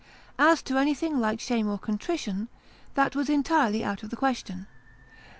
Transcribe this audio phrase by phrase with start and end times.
[0.39, 2.47] As to anything like shame or contrition,
[2.95, 4.65] that was entirely out of the question.